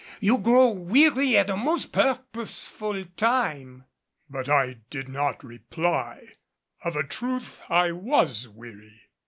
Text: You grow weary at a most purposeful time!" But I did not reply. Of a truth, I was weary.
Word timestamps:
You 0.19 0.39
grow 0.39 0.71
weary 0.71 1.37
at 1.37 1.51
a 1.51 1.55
most 1.55 1.93
purposeful 1.93 3.05
time!" 3.15 3.83
But 4.27 4.49
I 4.49 4.77
did 4.89 5.07
not 5.07 5.43
reply. 5.43 6.23
Of 6.83 6.95
a 6.95 7.03
truth, 7.03 7.61
I 7.69 7.91
was 7.91 8.49
weary. 8.49 8.99